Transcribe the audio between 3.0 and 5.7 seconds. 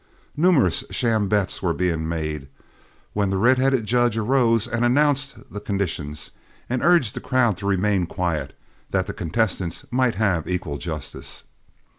when the redheaded judge arose and announced the